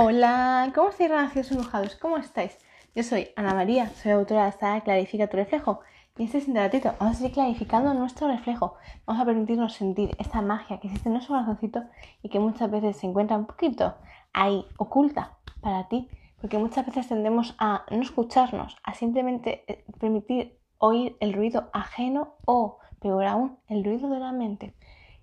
Hola, 0.00 0.70
¿cómo 0.76 0.90
estáis 0.90 1.10
renacidos 1.10 1.50
enojados? 1.50 1.96
¿Cómo 1.96 2.18
estáis? 2.18 2.56
Yo 2.94 3.02
soy 3.02 3.30
Ana 3.34 3.52
María, 3.52 3.88
soy 3.88 4.12
autora 4.12 4.44
de 4.44 4.50
esta 4.50 4.80
Clarifica 4.82 5.26
tu 5.26 5.36
reflejo. 5.36 5.80
Y 6.16 6.22
este 6.22 6.38
es 6.38 6.54
ratito 6.54 6.94
vamos 7.00 7.16
a 7.16 7.18
seguir 7.18 7.32
clarificando 7.32 7.92
nuestro 7.94 8.28
reflejo. 8.28 8.76
Vamos 9.06 9.20
a 9.20 9.24
permitirnos 9.24 9.72
sentir 9.72 10.14
esta 10.20 10.40
magia 10.40 10.78
que 10.78 10.86
existe 10.86 11.08
en 11.08 11.14
nuestro 11.14 11.34
corazoncito 11.34 11.82
y 12.22 12.28
que 12.28 12.38
muchas 12.38 12.70
veces 12.70 12.96
se 12.96 13.08
encuentra 13.08 13.36
un 13.36 13.46
poquito 13.46 13.96
ahí, 14.32 14.64
oculta 14.76 15.36
para 15.60 15.88
ti. 15.88 16.08
Porque 16.40 16.58
muchas 16.58 16.86
veces 16.86 17.08
tendemos 17.08 17.56
a 17.58 17.84
no 17.90 18.00
escucharnos, 18.00 18.76
a 18.84 18.94
simplemente 18.94 19.64
eh, 19.66 19.84
permitir 19.98 20.60
oír 20.78 21.16
el 21.18 21.32
ruido 21.32 21.70
ajeno 21.72 22.36
o, 22.44 22.78
peor 23.00 23.24
aún, 23.24 23.58
el 23.66 23.82
ruido 23.82 24.08
de 24.10 24.20
la 24.20 24.30
mente. 24.30 24.76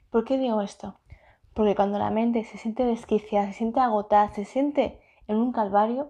¿Por 0.10 0.26
qué 0.26 0.38
digo 0.38 0.62
esto? 0.62 1.00
Porque 1.56 1.74
cuando 1.74 1.98
la 1.98 2.12
mente 2.12 2.44
se 2.44 2.58
siente 2.58 2.84
desquiciada, 2.84 3.48
se 3.48 3.54
siente 3.54 3.80
agotada, 3.80 4.30
se 4.34 4.44
siente 4.44 5.00
en 5.26 5.38
un 5.38 5.54
calvario, 5.54 6.10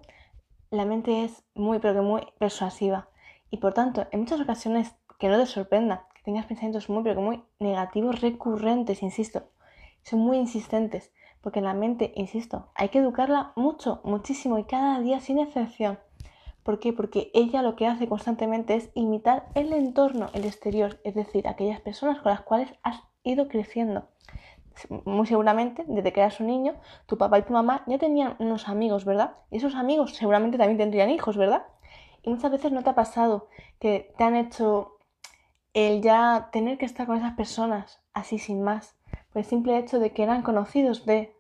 la 0.71 0.85
mente 0.85 1.23
es 1.23 1.43
muy, 1.53 1.77
pero 1.77 1.93
que 1.93 2.01
muy 2.01 2.23
persuasiva. 2.39 3.09
Y 3.51 3.57
por 3.57 3.75
tanto, 3.75 4.07
en 4.09 4.21
muchas 4.21 4.41
ocasiones, 4.41 4.95
que 5.19 5.29
no 5.29 5.37
te 5.37 5.45
sorprenda, 5.45 6.07
que 6.15 6.23
tengas 6.23 6.47
pensamientos 6.47 6.89
muy, 6.89 7.03
pero 7.03 7.17
que 7.17 7.21
muy 7.21 7.43
negativos, 7.59 8.21
recurrentes, 8.21 9.03
insisto, 9.03 9.43
son 10.01 10.21
muy 10.21 10.37
insistentes. 10.37 11.13
Porque 11.41 11.61
la 11.61 11.75
mente, 11.75 12.11
insisto, 12.15 12.71
hay 12.73 12.89
que 12.89 12.97
educarla 12.97 13.53
mucho, 13.55 14.01
muchísimo 14.03 14.57
y 14.57 14.63
cada 14.63 14.99
día 14.99 15.19
sin 15.19 15.37
excepción. 15.37 15.99
¿Por 16.63 16.79
qué? 16.79 16.91
Porque 16.91 17.29
ella 17.35 17.61
lo 17.61 17.75
que 17.75 17.85
hace 17.85 18.07
constantemente 18.07 18.73
es 18.73 18.89
imitar 18.95 19.45
el 19.53 19.73
entorno, 19.73 20.31
el 20.33 20.45
exterior, 20.45 20.99
es 21.03 21.13
decir, 21.13 21.47
aquellas 21.47 21.81
personas 21.81 22.19
con 22.19 22.31
las 22.31 22.41
cuales 22.41 22.73
has 22.81 23.03
ido 23.23 23.47
creciendo 23.47 24.07
muy 25.05 25.27
seguramente, 25.27 25.83
desde 25.87 26.13
que 26.13 26.19
eras 26.19 26.39
un 26.39 26.47
niño, 26.47 26.75
tu 27.05 27.17
papá 27.17 27.39
y 27.39 27.43
tu 27.43 27.53
mamá 27.53 27.83
ya 27.87 27.97
tenían 27.97 28.35
unos 28.39 28.67
amigos, 28.67 29.05
¿verdad? 29.05 29.35
Y 29.51 29.57
esos 29.57 29.75
amigos 29.75 30.15
seguramente 30.15 30.57
también 30.57 30.77
tendrían 30.77 31.09
hijos, 31.09 31.37
¿verdad? 31.37 31.65
Y 32.23 32.29
muchas 32.29 32.51
veces 32.51 32.71
no 32.71 32.83
te 32.83 32.89
ha 32.89 32.95
pasado 32.95 33.47
que 33.79 34.13
te 34.17 34.23
han 34.23 34.35
hecho 34.35 34.97
el 35.73 36.01
ya 36.01 36.49
tener 36.51 36.77
que 36.77 36.85
estar 36.85 37.05
con 37.05 37.17
esas 37.17 37.33
personas 37.33 38.01
así 38.13 38.39
sin 38.39 38.63
más, 38.63 38.95
por 39.31 39.41
el 39.41 39.45
simple 39.45 39.77
hecho 39.77 39.99
de 39.99 40.11
que 40.13 40.23
eran 40.23 40.41
conocidos 40.41 41.05
de 41.05 41.35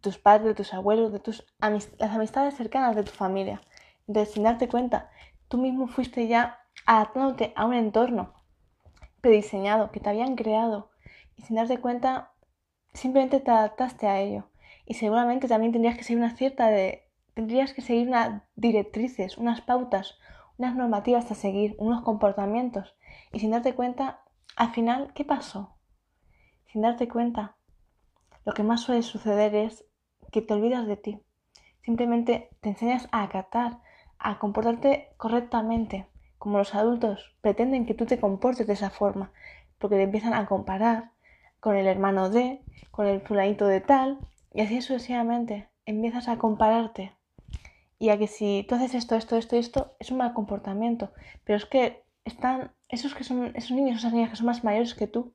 tus 0.00 0.18
padres, 0.18 0.46
de 0.48 0.54
tus 0.54 0.74
abuelos, 0.74 1.12
de 1.12 1.20
tus 1.20 1.44
las 1.60 2.10
amistades 2.10 2.54
cercanas 2.54 2.96
de 2.96 3.04
tu 3.04 3.12
familia. 3.12 3.62
Entonces, 4.06 4.34
sin 4.34 4.42
darte 4.42 4.68
cuenta, 4.68 5.10
tú 5.48 5.58
mismo 5.58 5.88
fuiste 5.88 6.26
ya 6.28 6.60
adaptándote 6.84 7.52
a 7.56 7.64
un 7.64 7.74
entorno 7.74 8.34
prediseñado 9.20 9.90
que 9.90 10.00
te 10.00 10.10
habían 10.10 10.36
creado 10.36 10.90
y 11.36 11.42
sin 11.42 11.56
darte 11.56 11.78
cuenta 11.78 12.32
simplemente 12.96 13.40
te 13.40 13.50
adaptaste 13.50 14.06
a 14.06 14.20
ello. 14.20 14.48
Y 14.84 14.94
seguramente 14.94 15.48
también 15.48 15.72
tendrías 15.72 15.96
que 15.96 16.04
seguir 16.04 16.22
una 16.22 16.36
cierta 16.36 16.68
de. 16.68 17.08
tendrías 17.34 17.72
que 17.72 17.82
seguir 17.82 18.08
unas 18.08 18.42
directrices, 18.54 19.36
unas 19.36 19.60
pautas, 19.60 20.18
unas 20.58 20.74
normativas 20.74 21.30
a 21.30 21.34
seguir, 21.34 21.76
unos 21.78 22.02
comportamientos. 22.02 22.96
Y 23.32 23.40
sin 23.40 23.50
darte 23.50 23.74
cuenta, 23.74 24.22
al 24.56 24.72
final, 24.72 25.12
¿qué 25.14 25.24
pasó? 25.24 25.76
Sin 26.72 26.82
darte 26.82 27.08
cuenta, 27.08 27.56
lo 28.44 28.52
que 28.52 28.62
más 28.62 28.80
suele 28.80 29.02
suceder 29.02 29.54
es 29.54 29.84
que 30.32 30.42
te 30.42 30.54
olvidas 30.54 30.86
de 30.86 30.96
ti. 30.96 31.20
Simplemente 31.82 32.50
te 32.60 32.70
enseñas 32.70 33.08
a 33.12 33.22
acatar, 33.22 33.80
a 34.18 34.38
comportarte 34.38 35.10
correctamente, 35.16 36.06
como 36.38 36.58
los 36.58 36.74
adultos 36.74 37.36
pretenden 37.40 37.86
que 37.86 37.94
tú 37.94 38.06
te 38.06 38.18
comportes 38.20 38.66
de 38.66 38.72
esa 38.72 38.90
forma, 38.90 39.32
porque 39.78 39.96
te 39.96 40.02
empiezan 40.02 40.34
a 40.34 40.46
comparar, 40.46 41.12
con 41.66 41.74
el 41.74 41.88
hermano 41.88 42.30
de, 42.30 42.62
con 42.92 43.08
el 43.08 43.20
fulanito 43.22 43.66
de 43.66 43.80
tal, 43.80 44.20
y 44.54 44.60
así 44.60 44.80
sucesivamente. 44.80 45.68
Empiezas 45.84 46.28
a 46.28 46.38
compararte. 46.38 47.12
Y 47.98 48.10
a 48.10 48.18
que 48.18 48.28
si 48.28 48.64
tú 48.68 48.76
haces 48.76 48.94
esto, 48.94 49.16
esto, 49.16 49.36
esto 49.36 49.56
esto, 49.56 49.96
es 49.98 50.12
un 50.12 50.18
mal 50.18 50.32
comportamiento. 50.32 51.10
Pero 51.42 51.56
es 51.56 51.66
que 51.66 52.04
están, 52.24 52.70
esos 52.88 53.16
que 53.16 53.24
son, 53.24 53.50
esos 53.56 53.72
niños, 53.72 53.98
esas 53.98 54.12
niñas 54.12 54.30
que 54.30 54.36
son 54.36 54.46
más 54.46 54.62
mayores 54.62 54.94
que 54.94 55.08
tú, 55.08 55.32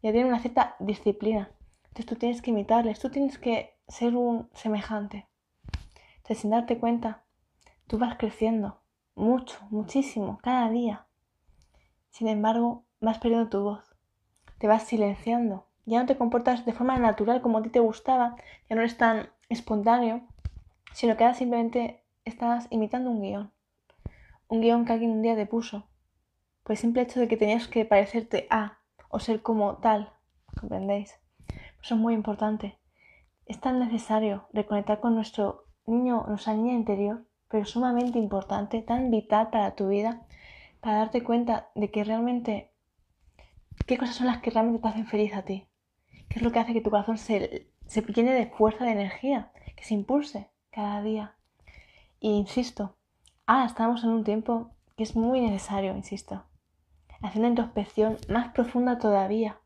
ya 0.00 0.12
tienen 0.12 0.28
una 0.28 0.38
cierta 0.38 0.76
disciplina. 0.78 1.50
Entonces 1.88 2.06
tú 2.06 2.14
tienes 2.14 2.40
que 2.40 2.52
imitarles, 2.52 3.00
tú 3.00 3.10
tienes 3.10 3.36
que 3.36 3.74
ser 3.88 4.14
un 4.14 4.48
semejante. 4.54 5.26
Entonces 6.18 6.38
sin 6.38 6.50
darte 6.50 6.78
cuenta, 6.78 7.24
tú 7.88 7.98
vas 7.98 8.16
creciendo 8.16 8.80
mucho, 9.16 9.58
muchísimo, 9.70 10.38
cada 10.40 10.70
día. 10.70 11.06
Sin 12.10 12.28
embargo, 12.28 12.84
vas 13.00 13.18
perdiendo 13.18 13.48
tu 13.48 13.60
voz 13.64 13.94
te 14.64 14.68
vas 14.68 14.84
silenciando. 14.84 15.66
Ya 15.86 16.00
no 16.00 16.06
te 16.06 16.16
comportas 16.16 16.64
de 16.64 16.72
forma 16.72 16.98
natural 16.98 17.42
como 17.42 17.58
a 17.58 17.62
ti 17.62 17.68
te 17.68 17.80
gustaba, 17.80 18.36
ya 18.68 18.76
no 18.76 18.82
eres 18.82 18.96
tan 18.96 19.28
espontáneo, 19.48 20.22
sino 20.92 21.16
que 21.16 21.24
ahora 21.24 21.36
simplemente 21.36 22.02
estás 22.24 22.66
imitando 22.70 23.10
un 23.10 23.20
guion. 23.20 23.52
Un 24.48 24.60
guion 24.60 24.84
que 24.84 24.92
alguien 24.92 25.10
un 25.10 25.22
día 25.22 25.36
te 25.36 25.46
puso. 25.46 25.86
Por 26.62 26.72
el 26.72 26.78
simple 26.78 27.02
hecho 27.02 27.20
de 27.20 27.28
que 27.28 27.36
tenías 27.36 27.68
que 27.68 27.84
parecerte 27.84 28.46
a 28.50 28.78
o 29.08 29.20
ser 29.20 29.42
como 29.42 29.76
tal. 29.76 30.12
¿Comprendéis? 30.58 31.18
Eso 31.82 31.94
es 31.94 32.00
muy 32.00 32.14
importante. 32.14 32.78
Es 33.44 33.60
tan 33.60 33.78
necesario 33.78 34.48
reconectar 34.52 35.00
con 35.00 35.14
nuestro 35.14 35.66
niño, 35.86 36.24
nuestra 36.28 36.54
niña 36.54 36.72
interior, 36.72 37.26
pero 37.48 37.66
sumamente 37.66 38.18
importante, 38.18 38.80
tan 38.80 39.10
vital 39.10 39.50
para 39.50 39.74
tu 39.74 39.88
vida, 39.88 40.22
para 40.80 40.96
darte 40.98 41.22
cuenta 41.22 41.68
de 41.74 41.90
que 41.90 42.04
realmente 42.04 42.74
¿Qué 43.86 43.98
cosas 43.98 44.16
son 44.16 44.28
las 44.28 44.38
que 44.38 44.50
realmente 44.50 44.80
te 44.80 44.88
hacen 44.88 45.06
feliz 45.06 45.34
a 45.34 45.42
ti? 45.42 45.66
¿Qué 46.28 46.38
es 46.38 46.42
lo 46.42 46.52
que 46.52 46.58
hace 46.58 46.72
que 46.72 46.80
tu 46.80 46.90
corazón 46.90 47.18
se, 47.18 47.68
se 47.86 48.02
llene 48.02 48.32
de 48.32 48.46
fuerza, 48.46 48.84
de 48.84 48.92
energía, 48.92 49.50
que 49.76 49.84
se 49.84 49.94
impulse 49.94 50.50
cada 50.70 51.02
día? 51.02 51.34
Y 52.20 52.30
insisto, 52.30 52.96
ahora 53.46 53.66
estamos 53.66 54.04
en 54.04 54.10
un 54.10 54.24
tiempo 54.24 54.70
que 54.96 55.02
es 55.02 55.16
muy 55.16 55.40
necesario, 55.40 55.96
insisto, 55.96 56.44
hacer 57.22 57.40
una 57.40 57.48
introspección 57.48 58.18
más 58.28 58.48
profunda 58.52 58.98
todavía. 58.98 59.58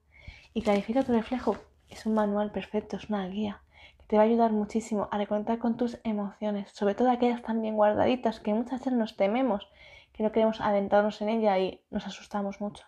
Y 0.55 0.63
clarifica 0.63 1.05
tu 1.05 1.13
reflejo. 1.13 1.57
Es 1.89 2.07
un 2.07 2.15
manual 2.15 2.51
perfecto, 2.51 2.97
es 2.97 3.09
una 3.09 3.27
guía 3.29 3.63
que 3.99 4.07
te 4.07 4.17
va 4.17 4.23
a 4.23 4.27
ayudar 4.27 4.53
muchísimo 4.53 5.09
a 5.11 5.19
reconectar 5.19 5.59
con 5.59 5.77
tus 5.77 5.99
emociones, 6.05 6.71
sobre 6.73 6.95
todo 6.95 7.11
aquellas 7.11 7.43
tan 7.43 7.63
bien 7.63 7.77
guardaditas 7.77 8.41
que 8.41 8.53
muchas 8.53 8.81
veces 8.81 8.93
nos 8.93 9.17
tememos, 9.17 9.69
que 10.13 10.23
no 10.23 10.33
queremos 10.33 10.61
adentrarnos 10.61 11.21
en 11.23 11.29
ella 11.29 11.59
y 11.59 11.81
nos 11.91 12.07
asustamos 12.07 12.61
mucho 12.61 12.85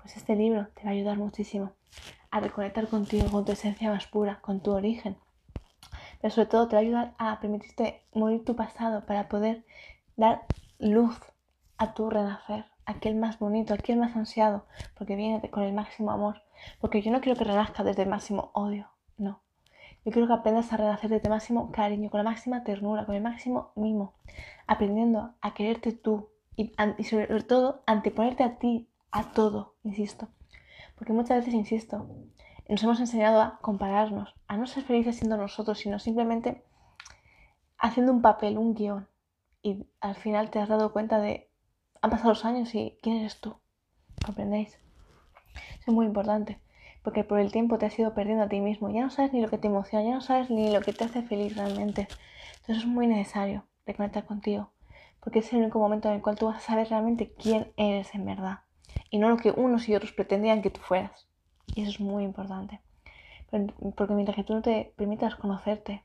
pues 0.00 0.16
este 0.16 0.34
libro 0.34 0.68
te 0.74 0.84
va 0.84 0.90
a 0.90 0.92
ayudar 0.92 1.18
muchísimo 1.18 1.72
a 2.30 2.40
reconectar 2.40 2.88
contigo, 2.88 3.30
con 3.30 3.44
tu 3.44 3.52
esencia 3.52 3.90
más 3.90 4.06
pura, 4.06 4.40
con 4.40 4.60
tu 4.60 4.72
origen. 4.72 5.16
Pero 6.20 6.34
sobre 6.34 6.48
todo 6.48 6.68
te 6.68 6.76
va 6.76 6.80
a 6.80 6.82
ayudar 6.82 7.14
a 7.18 7.40
permitirte 7.40 8.02
morir 8.12 8.44
tu 8.44 8.54
pasado 8.54 9.06
para 9.06 9.28
poder 9.28 9.64
dar 10.16 10.42
luz 10.78 11.18
a 11.78 11.94
tu 11.94 12.10
renacer, 12.10 12.66
aquel 12.84 13.16
más 13.16 13.38
bonito, 13.38 13.72
aquel 13.72 13.96
más 13.96 14.14
ansiado, 14.16 14.66
porque 14.96 15.16
viene 15.16 15.48
con 15.50 15.62
el 15.62 15.72
máximo 15.72 16.10
amor. 16.10 16.42
Porque 16.80 17.00
yo 17.00 17.10
no 17.10 17.20
quiero 17.20 17.38
que 17.38 17.44
renazca 17.44 17.84
desde 17.84 18.02
el 18.02 18.08
máximo 18.10 18.50
odio, 18.52 18.88
no. 19.16 19.40
Yo 20.04 20.12
quiero 20.12 20.28
que 20.28 20.34
aprendas 20.34 20.72
a 20.72 20.76
renacer 20.76 21.10
desde 21.10 21.28
el 21.28 21.30
máximo 21.30 21.72
cariño, 21.72 22.10
con 22.10 22.18
la 22.18 22.30
máxima 22.30 22.64
ternura, 22.64 23.06
con 23.06 23.14
el 23.14 23.22
máximo 23.22 23.72
mimo, 23.76 24.14
aprendiendo 24.66 25.34
a 25.40 25.54
quererte 25.54 25.92
tú 25.92 26.28
y, 26.56 26.72
y 26.98 27.04
sobre 27.04 27.42
todo 27.42 27.82
anteponerte 27.86 28.44
a 28.44 28.58
ti 28.58 28.88
a 29.10 29.32
todo, 29.32 29.74
insisto. 29.82 30.28
Porque 31.00 31.14
muchas 31.14 31.38
veces, 31.38 31.54
insisto, 31.54 32.06
nos 32.68 32.82
hemos 32.82 33.00
enseñado 33.00 33.40
a 33.40 33.58
compararnos, 33.62 34.34
a 34.48 34.58
no 34.58 34.66
ser 34.66 34.84
felices 34.84 35.16
siendo 35.16 35.38
nosotros, 35.38 35.78
sino 35.78 35.98
simplemente 35.98 36.62
haciendo 37.78 38.12
un 38.12 38.20
papel, 38.20 38.58
un 38.58 38.74
guion. 38.74 39.08
Y 39.62 39.86
al 40.02 40.14
final 40.14 40.50
te 40.50 40.58
has 40.58 40.68
dado 40.68 40.92
cuenta 40.92 41.18
de, 41.18 41.48
han 42.02 42.10
pasado 42.10 42.28
los 42.28 42.44
años 42.44 42.74
y 42.74 42.98
¿quién 43.00 43.16
eres 43.16 43.40
tú? 43.40 43.56
¿Comprendéis? 44.22 44.78
Es 45.86 45.88
muy 45.88 46.04
importante, 46.04 46.60
porque 47.02 47.24
por 47.24 47.40
el 47.40 47.50
tiempo 47.50 47.78
te 47.78 47.86
has 47.86 47.98
ido 47.98 48.12
perdiendo 48.12 48.44
a 48.44 48.50
ti 48.50 48.60
mismo. 48.60 48.90
Ya 48.90 49.00
no 49.00 49.08
sabes 49.08 49.32
ni 49.32 49.40
lo 49.40 49.48
que 49.48 49.56
te 49.56 49.68
emociona, 49.68 50.04
ya 50.04 50.14
no 50.14 50.20
sabes 50.20 50.50
ni 50.50 50.70
lo 50.70 50.82
que 50.82 50.92
te 50.92 51.04
hace 51.04 51.22
feliz 51.22 51.56
realmente. 51.56 52.08
Entonces 52.56 52.84
es 52.84 52.86
muy 52.86 53.06
necesario 53.06 53.64
reconectar 53.86 54.26
contigo, 54.26 54.70
porque 55.20 55.38
es 55.38 55.50
el 55.54 55.60
único 55.60 55.78
momento 55.78 56.08
en 56.08 56.16
el 56.16 56.20
cual 56.20 56.36
tú 56.36 56.44
vas 56.44 56.58
a 56.58 56.60
saber 56.60 56.90
realmente 56.90 57.32
quién 57.32 57.72
eres 57.78 58.14
en 58.14 58.26
verdad 58.26 58.60
y 59.10 59.18
no 59.18 59.28
lo 59.28 59.36
que 59.36 59.50
unos 59.50 59.88
y 59.88 59.94
otros 59.94 60.12
pretendían 60.12 60.62
que 60.62 60.70
tú 60.70 60.80
fueras. 60.80 61.26
Y 61.66 61.82
eso 61.82 61.90
es 61.90 62.00
muy 62.00 62.24
importante. 62.24 62.80
Porque 63.50 64.14
mientras 64.14 64.36
que 64.36 64.44
tú 64.44 64.54
no 64.54 64.62
te 64.62 64.92
permitas 64.96 65.34
conocerte, 65.34 66.04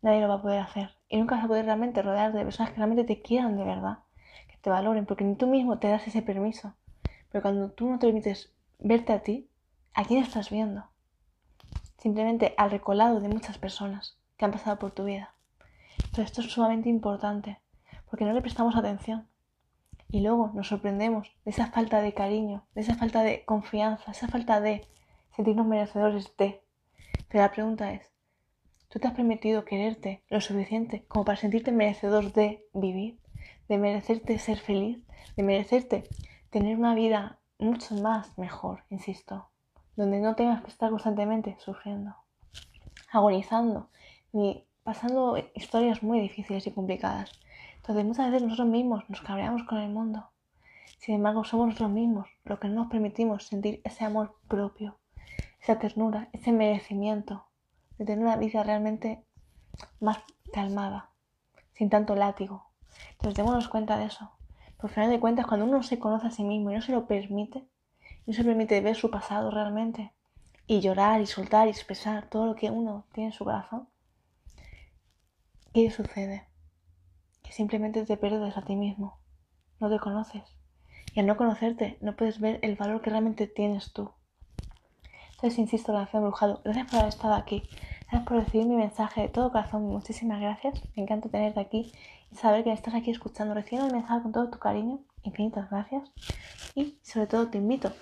nadie 0.00 0.20
lo 0.20 0.28
va 0.28 0.34
a 0.34 0.42
poder 0.42 0.60
hacer. 0.60 0.96
Y 1.08 1.18
nunca 1.18 1.36
vas 1.36 1.44
a 1.44 1.48
poder 1.48 1.66
realmente 1.66 2.02
rodear 2.02 2.32
de 2.32 2.44
personas 2.44 2.72
que 2.72 2.78
realmente 2.78 3.04
te 3.04 3.20
quieran 3.20 3.56
de 3.56 3.64
verdad, 3.64 3.98
que 4.48 4.56
te 4.56 4.70
valoren, 4.70 5.04
porque 5.06 5.24
ni 5.24 5.36
tú 5.36 5.46
mismo 5.46 5.78
te 5.78 5.88
das 5.88 6.06
ese 6.06 6.22
permiso. 6.22 6.74
Pero 7.30 7.42
cuando 7.42 7.70
tú 7.70 7.90
no 7.90 7.98
te 7.98 8.06
permites 8.06 8.52
verte 8.78 9.12
a 9.12 9.22
ti, 9.22 9.50
¿a 9.92 10.04
quién 10.04 10.22
estás 10.22 10.50
viendo? 10.50 10.84
Simplemente 11.98 12.54
al 12.56 12.70
recolado 12.70 13.20
de 13.20 13.28
muchas 13.28 13.58
personas 13.58 14.18
que 14.36 14.44
han 14.44 14.52
pasado 14.52 14.78
por 14.78 14.92
tu 14.92 15.04
vida. 15.04 15.34
Pero 16.10 16.22
esto 16.22 16.40
es 16.40 16.50
sumamente 16.50 16.88
importante, 16.88 17.60
porque 18.08 18.24
no 18.24 18.32
le 18.32 18.40
prestamos 18.40 18.76
atención. 18.76 19.28
Y 20.14 20.20
luego 20.20 20.52
nos 20.54 20.68
sorprendemos 20.68 21.26
de 21.44 21.50
esa 21.50 21.72
falta 21.72 22.00
de 22.00 22.14
cariño, 22.14 22.64
de 22.76 22.82
esa 22.82 22.94
falta 22.94 23.24
de 23.24 23.44
confianza, 23.44 24.12
esa 24.12 24.28
falta 24.28 24.60
de 24.60 24.86
sentirnos 25.34 25.66
merecedores 25.66 26.36
de. 26.36 26.62
Pero 27.28 27.42
la 27.42 27.50
pregunta 27.50 27.92
es, 27.92 28.12
Tú 28.88 29.00
te 29.00 29.08
has 29.08 29.14
permitido 29.14 29.64
quererte 29.64 30.22
lo 30.28 30.40
suficiente 30.40 31.04
como 31.08 31.24
para 31.24 31.36
sentirte 31.36 31.72
merecedor 31.72 32.32
de 32.32 32.64
vivir, 32.72 33.18
de 33.68 33.76
merecerte 33.76 34.38
ser 34.38 34.58
feliz, 34.58 35.00
de 35.36 35.42
merecerte 35.42 36.08
tener 36.50 36.78
una 36.78 36.94
vida 36.94 37.40
mucho 37.58 37.96
más 37.96 38.38
mejor, 38.38 38.84
insisto, 38.90 39.48
donde 39.96 40.20
no 40.20 40.36
tengas 40.36 40.62
que 40.62 40.70
estar 40.70 40.90
constantemente 40.90 41.56
sufriendo, 41.58 42.14
agonizando, 43.10 43.88
ni 44.32 44.64
pasando 44.84 45.38
historias 45.56 46.04
muy 46.04 46.20
difíciles 46.20 46.64
y 46.68 46.70
complicadas. 46.70 47.32
Entonces 47.84 48.06
muchas 48.06 48.30
veces 48.30 48.42
nosotros 48.44 48.68
mismos 48.68 49.04
nos 49.10 49.20
cabreamos 49.20 49.64
con 49.64 49.76
el 49.76 49.90
mundo. 49.90 50.30
Sin 50.96 51.16
embargo, 51.16 51.44
somos 51.44 51.66
nosotros 51.66 51.90
mismos 51.90 52.30
los 52.46 52.58
que 52.58 52.68
no 52.68 52.76
nos 52.76 52.86
permitimos 52.90 53.46
sentir 53.46 53.82
ese 53.84 54.06
amor 54.06 54.38
propio, 54.48 54.96
esa 55.60 55.78
ternura, 55.78 56.30
ese 56.32 56.50
merecimiento 56.50 57.44
de 57.98 58.06
tener 58.06 58.24
una 58.24 58.38
vida 58.38 58.62
realmente 58.62 59.22
más 60.00 60.16
calmada, 60.50 61.10
sin 61.74 61.90
tanto 61.90 62.16
látigo. 62.16 62.70
Entonces 63.10 63.34
démonos 63.36 63.68
cuenta 63.68 63.98
de 63.98 64.06
eso. 64.06 64.30
Por 64.78 64.88
final 64.88 65.10
de 65.10 65.20
cuentas, 65.20 65.46
cuando 65.46 65.66
uno 65.66 65.82
se 65.82 65.98
conoce 65.98 66.28
a 66.28 66.30
sí 66.30 66.42
mismo 66.42 66.70
y 66.70 66.76
no 66.76 66.80
se 66.80 66.92
lo 66.92 67.06
permite, 67.06 67.66
no 68.24 68.32
se 68.32 68.44
permite 68.44 68.80
ver 68.80 68.96
su 68.96 69.10
pasado 69.10 69.50
realmente 69.50 70.10
y 70.66 70.80
llorar 70.80 71.20
y 71.20 71.26
soltar 71.26 71.66
y 71.66 71.72
expresar 71.72 72.30
todo 72.30 72.46
lo 72.46 72.54
que 72.54 72.70
uno 72.70 73.04
tiene 73.12 73.28
en 73.28 73.34
su 73.34 73.44
corazón, 73.44 73.86
¿qué 75.74 75.90
sucede? 75.90 76.46
Que 77.54 77.58
simplemente 77.58 78.04
te 78.04 78.16
pierdes 78.16 78.56
a 78.56 78.62
ti 78.62 78.74
mismo, 78.74 79.20
no 79.78 79.88
te 79.88 80.00
conoces. 80.00 80.42
Y 81.14 81.20
al 81.20 81.26
no 81.26 81.36
conocerte, 81.36 81.98
no 82.00 82.16
puedes 82.16 82.40
ver 82.40 82.58
el 82.62 82.74
valor 82.74 83.00
que 83.00 83.10
realmente 83.10 83.46
tienes 83.46 83.92
tú. 83.92 84.10
Entonces, 85.36 85.60
insisto, 85.60 85.92
relación 85.92 86.24
brujado, 86.24 86.62
gracias 86.64 86.86
por 86.88 86.98
haber 86.98 87.10
estado 87.10 87.34
aquí. 87.34 87.62
Gracias 88.10 88.22
por 88.24 88.38
recibir 88.38 88.66
mi 88.66 88.74
mensaje 88.74 89.20
de 89.20 89.28
todo 89.28 89.52
corazón. 89.52 89.86
Muchísimas 89.86 90.40
gracias. 90.40 90.82
Me 90.96 91.04
encanta 91.04 91.28
tenerte 91.28 91.60
aquí 91.60 91.92
y 92.32 92.34
saber 92.34 92.64
que 92.64 92.72
estás 92.72 92.92
aquí 92.92 93.12
escuchando. 93.12 93.54
Recibiendo 93.54 93.86
el 93.86 93.94
mensaje 93.94 94.22
con 94.22 94.32
todo 94.32 94.50
tu 94.50 94.58
cariño. 94.58 95.04
Infinitas 95.22 95.70
gracias. 95.70 96.10
Y 96.74 96.98
sobre 97.02 97.28
todo 97.28 97.50
te 97.50 97.58
invito 97.58 97.92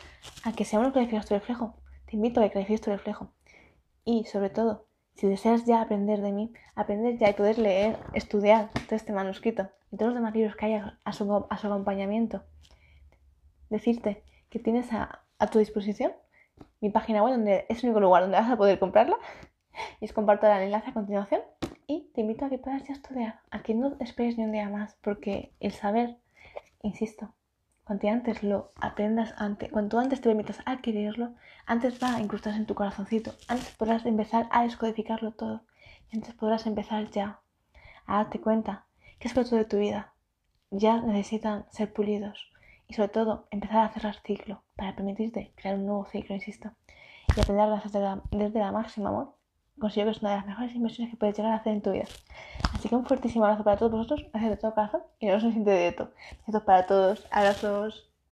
a 0.44 0.52
que 0.52 0.64
seamos 0.64 0.94
clarifiques 0.94 1.26
tu 1.26 1.34
reflejo. 1.34 1.74
Te 2.06 2.16
invito 2.16 2.40
a 2.40 2.48
que 2.48 2.78
tu 2.78 2.90
reflejo. 2.90 3.28
Y 4.02 4.24
sobre 4.24 4.48
todo, 4.48 4.86
si 5.14 5.28
deseas 5.28 5.64
ya 5.64 5.80
aprender 5.80 6.20
de 6.20 6.32
mí, 6.32 6.52
aprender 6.74 7.18
ya 7.18 7.30
y 7.30 7.34
poder 7.34 7.58
leer, 7.58 7.98
estudiar 8.14 8.70
todo 8.86 8.96
este 8.96 9.12
manuscrito 9.12 9.68
y 9.90 9.96
todos 9.96 10.12
los 10.12 10.20
demás 10.20 10.34
libros 10.34 10.56
que 10.56 10.66
hay 10.66 10.82
a 11.04 11.12
su, 11.12 11.32
acompañamiento, 11.48 12.42
decirte 13.70 14.24
que 14.50 14.58
tienes 14.58 14.92
a, 14.92 15.22
a 15.38 15.46
tu 15.48 15.58
disposición 15.58 16.12
mi 16.82 16.90
página 16.90 17.22
web, 17.22 17.32
donde 17.34 17.64
es 17.68 17.82
el 17.82 17.90
único 17.90 18.00
lugar 18.00 18.22
donde 18.22 18.38
vas 18.38 18.50
a 18.50 18.56
poder 18.56 18.78
comprarla. 18.78 19.16
Y 20.00 20.04
os 20.04 20.12
comparto 20.12 20.46
el 20.46 20.62
enlace 20.62 20.90
a 20.90 20.94
continuación. 20.94 21.40
Y 21.86 22.10
te 22.14 22.20
invito 22.20 22.44
a 22.44 22.50
que 22.50 22.58
puedas 22.58 22.86
ya 22.86 22.92
estudiar, 22.92 23.40
a 23.50 23.62
que 23.62 23.74
no 23.74 23.96
esperes 24.00 24.36
ni 24.36 24.44
un 24.44 24.52
día 24.52 24.68
más, 24.68 24.96
porque 25.00 25.52
el 25.60 25.72
saber, 25.72 26.16
insisto, 26.82 27.32
cuanto 27.84 28.08
antes 28.08 28.42
lo 28.42 28.72
aprendas, 28.76 29.34
antes, 29.38 29.70
cuanto 29.70 29.98
antes 29.98 30.20
te 30.20 30.28
permitas 30.28 30.60
adquirirlo, 30.66 31.34
antes 31.66 32.02
va 32.02 32.16
a 32.16 32.20
incrustarse 32.20 32.58
en 32.58 32.66
tu 32.66 32.74
corazoncito, 32.74 33.34
antes 33.48 33.70
podrás 33.70 34.06
empezar 34.06 34.48
a 34.50 34.62
descodificarlo 34.62 35.32
todo, 35.32 35.62
y 36.10 36.16
antes 36.16 36.34
podrás 36.34 36.66
empezar 36.66 37.10
ya 37.10 37.40
a 38.06 38.16
darte 38.18 38.40
cuenta 38.40 38.86
que 39.18 39.28
es 39.28 39.34
de 39.34 39.64
tu 39.64 39.78
vida 39.78 40.12
ya 40.70 41.00
necesitan 41.00 41.66
ser 41.70 41.92
pulidos, 41.92 42.50
y 42.88 42.94
sobre 42.94 43.10
todo 43.10 43.46
empezar 43.50 43.84
a 43.84 43.88
cerrar 43.90 44.16
ciclo 44.24 44.62
para 44.74 44.96
permitirte 44.96 45.52
crear 45.54 45.76
un 45.76 45.86
nuevo 45.86 46.06
ciclo, 46.06 46.34
insisto, 46.34 46.72
y 47.36 47.40
aprender 47.40 47.68
desde 47.82 48.00
la, 48.00 48.22
desde 48.30 48.58
la 48.58 48.72
máxima 48.72 49.10
amor. 49.10 49.34
Considero 49.78 50.10
que 50.10 50.16
es 50.16 50.22
una 50.22 50.30
de 50.30 50.36
las 50.36 50.46
mejores 50.46 50.74
inversiones 50.74 51.12
que 51.12 51.16
puedes 51.16 51.36
llegar 51.36 51.52
a 51.52 51.56
hacer 51.56 51.74
en 51.74 51.82
tu 51.82 51.92
vida. 51.92 52.06
Así 52.82 52.88
que 52.88 52.96
un 52.96 53.06
fuertísimo 53.06 53.44
abrazo 53.44 53.62
para 53.62 53.76
todos 53.76 53.92
vosotros, 53.92 54.26
de 54.32 54.56
todo 54.56 54.74
corazón 54.74 55.02
y 55.20 55.26
no 55.28 55.36
os 55.36 55.42
siento 55.42 55.70
de. 55.70 56.10
Besitos 56.40 56.62
para 56.64 56.84
todos, 56.84 57.24
abrazos. 57.30 58.11